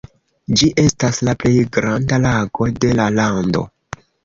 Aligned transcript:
Ĝi 0.61 0.69
estas 0.83 1.19
la 1.27 1.35
plej 1.43 1.51
granda 1.77 2.21
lago 2.25 2.71
de 2.87 2.93
la 3.03 3.09
lando. 3.21 3.65